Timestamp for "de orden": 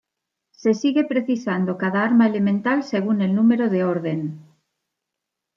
3.69-4.39